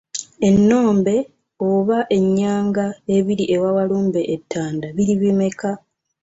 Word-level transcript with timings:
Ennombe 0.47 1.15
oba 1.69 1.97
ennyanga 2.17 2.85
ebiri 3.15 3.43
ewa 3.55 3.69
Walumbe 3.77 4.21
e 4.33 4.35
Ttanda 4.41 4.87
biri 4.95 5.13
bimeka? 5.21 5.71